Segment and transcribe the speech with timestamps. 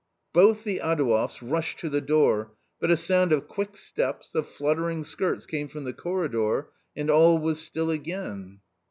[0.33, 5.03] Both the Adouevs rushed to the door, but a sound of quick steps, of fluttering
[5.03, 8.61] skirts came from the corridor, and all was still again.